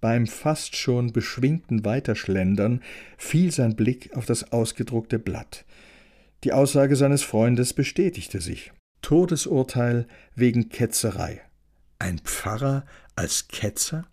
[0.00, 2.82] Beim fast schon beschwingten Weiterschlendern
[3.16, 5.64] fiel sein Blick auf das ausgedruckte Blatt.
[6.44, 8.72] Die Aussage seines Freundes bestätigte sich.
[9.02, 11.40] Todesurteil wegen Ketzerei.
[11.98, 12.84] Ein Pfarrer
[13.16, 14.06] als Ketzer?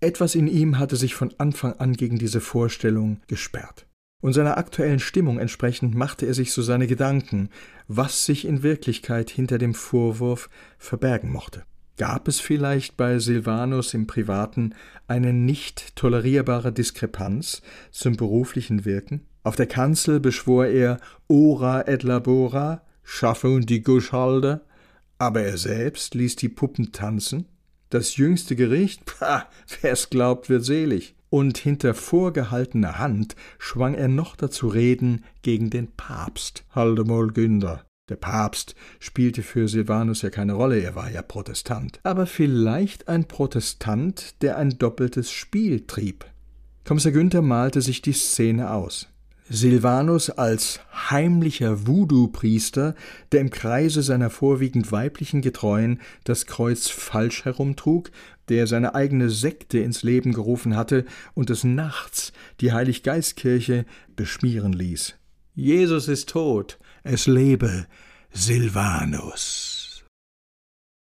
[0.00, 3.86] Etwas in ihm hatte sich von Anfang an gegen diese Vorstellung gesperrt.
[4.22, 7.48] Und seiner aktuellen Stimmung entsprechend machte er sich so seine Gedanken,
[7.88, 11.64] was sich in Wirklichkeit hinter dem Vorwurf verbergen mochte.
[12.00, 14.74] Gab es vielleicht bei Silvanus im Privaten
[15.06, 19.26] eine nicht tolerierbare Diskrepanz zum beruflichen Wirken?
[19.42, 24.62] Auf der Kanzel beschwor er ora et labora, schaffe und die Guschhalde,
[25.18, 27.44] aber er selbst ließ die Puppen tanzen?
[27.90, 29.04] Das jüngste Gericht?
[29.18, 29.46] Pah,
[29.82, 35.92] wer's glaubt, wird selig und hinter vorgehaltener Hand schwang er noch dazu Reden gegen den
[35.92, 36.64] Papst.
[36.74, 37.84] Haldemol Günder.
[38.10, 42.00] Der Papst spielte für Silvanus ja keine Rolle, er war ja Protestant.
[42.02, 46.26] Aber vielleicht ein Protestant, der ein doppeltes Spiel trieb.
[46.84, 49.06] Kommissar Günther malte sich die Szene aus.
[49.48, 52.94] Silvanus als heimlicher Voodoo-Priester,
[53.32, 58.10] der im Kreise seiner vorwiegend weiblichen Getreuen das Kreuz falsch herumtrug,
[58.48, 65.14] der seine eigene Sekte ins Leben gerufen hatte und des Nachts die Heiliggeistkirche beschmieren ließ.
[65.54, 67.86] Jesus ist tot, es lebe
[68.32, 70.04] Silvanus.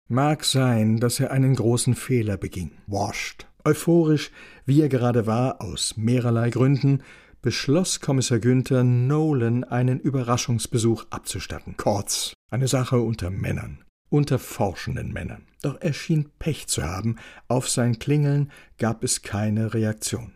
[0.07, 2.71] Mag sein, dass er einen großen Fehler beging.
[2.87, 3.47] Washed.
[3.65, 4.31] Euphorisch,
[4.65, 7.03] wie er gerade war, aus mehrerlei Gründen,
[7.41, 11.75] beschloss Kommissar Günther, Nolan einen Überraschungsbesuch abzustatten.
[11.75, 15.45] Kurz, eine Sache unter Männern, unter forschenden Männern.
[15.61, 17.17] Doch er schien Pech zu haben,
[17.49, 20.33] auf sein Klingeln gab es keine Reaktion.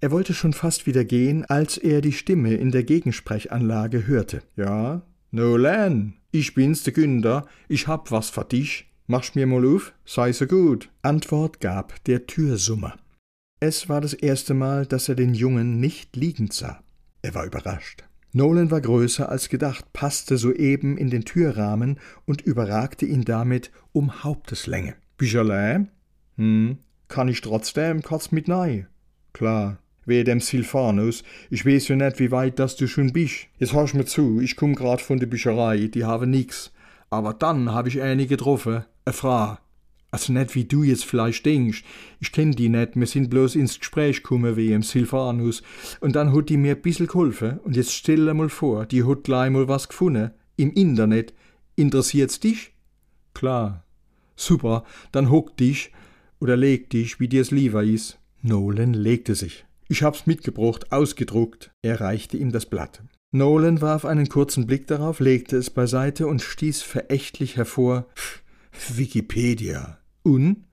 [0.00, 4.42] Er wollte schon fast wieder gehen, als er die Stimme in der Gegensprechanlage hörte.
[4.56, 5.02] Ja,
[5.36, 8.90] Nolan, ich bin's, der Günther, ich hab was für dich.
[9.06, 10.88] Mach's mir mal auf, sei so gut.
[11.02, 12.96] Antwort gab der Türsummer.
[13.60, 16.82] Es war das erste Mal, dass er den Jungen nicht liegend sah.
[17.20, 18.04] Er war überrascht.
[18.32, 24.24] Nolan war größer als gedacht, passte soeben in den Türrahmen und überragte ihn damit um
[24.24, 24.94] Haupteslänge.
[25.18, 25.86] Bijalä?
[26.38, 26.78] Hm,
[27.08, 28.86] kann ich trotzdem kurz mit nei?
[29.34, 29.80] Klar.
[30.06, 33.48] Wer dem Silvanus, ich weiß ja nicht, wie weit das du schon bist.
[33.58, 36.72] Jetzt hörst mir zu, ich komm grad von der Bücherei, die haben nix.
[37.10, 39.58] Aber dann hab ich eine getroffen, a Frau.
[40.12, 41.82] Also nicht wie du jetzt vielleicht denkst.
[42.20, 45.62] Ich kenn die nicht, wir sind bloß ins Gespräch gekommen wie im Silvanus.
[46.00, 47.58] Und dann hat die mir ein bisschen geholfen.
[47.64, 50.30] Und jetzt stell dir mal vor, die hat gleich mal was gefunden.
[50.56, 51.34] Im Internet.
[51.74, 52.72] Interessiert's dich?
[53.34, 53.84] Klar.
[54.36, 55.90] Super, dann hock dich
[56.38, 58.18] oder leg dich, wie dir's lieber ist.
[58.42, 59.66] Nolan legte sich.
[59.88, 61.70] Ich hab's mitgebracht, ausgedruckt.
[61.82, 63.02] Er reichte ihm das Blatt.
[63.32, 68.06] Nolan warf einen kurzen Blick darauf, legte es beiseite und stieß verächtlich hervor.
[68.94, 69.98] Wikipedia.
[70.24, 70.64] Un?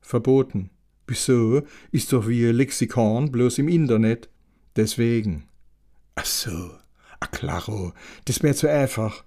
[0.00, 0.70] Verboten.
[1.06, 1.62] Wieso?
[1.90, 4.28] Ist doch wie Lexikon, bloß im Internet.
[4.76, 5.48] Deswegen.
[6.14, 6.70] Ach so.
[7.20, 7.92] Ah, klaro.
[8.24, 9.24] Das wär zu einfach.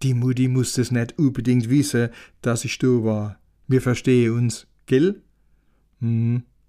[0.03, 2.11] die Mutti musste es nicht unbedingt wissen,
[2.43, 3.39] dass ich du war.
[3.69, 5.23] Wir verstehen uns, gell?
[6.01, 6.39] Hm,